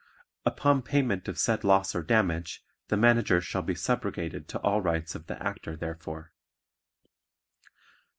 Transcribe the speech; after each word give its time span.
Upon 0.47 0.81
payment 0.81 1.27
of 1.27 1.37
said 1.37 1.63
loss 1.63 1.93
or 1.93 2.01
damage 2.01 2.63
the 2.87 2.97
Manager 2.97 3.39
shall 3.39 3.61
be 3.61 3.75
subrogated 3.75 4.47
to 4.47 4.59
all 4.61 4.81
rights 4.81 5.13
of 5.13 5.27
the 5.27 5.39
Actor 5.43 5.75
therefor. 5.77 6.31